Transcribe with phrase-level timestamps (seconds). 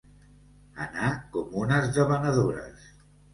[0.85, 2.89] Anar com unes debanadores.